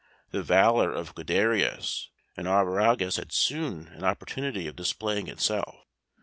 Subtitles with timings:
[0.31, 5.75] The valour of Guiderius and Arviragus had soon an opportunity of displaying itself.